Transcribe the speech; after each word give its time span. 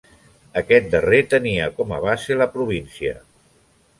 Aquest 0.61 0.87
darrer 0.93 1.19
tenia 1.33 1.69
com 1.81 1.95
a 1.97 2.01
base 2.07 2.39
la 2.39 2.49
província. 2.57 3.15